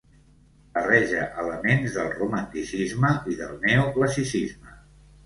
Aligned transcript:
Barreja 0.77 1.27
elements 1.43 1.97
del 1.97 2.09
romanticisme 2.13 3.13
i 3.35 3.39
del 3.43 3.53
neoclassicisme. 3.67 4.75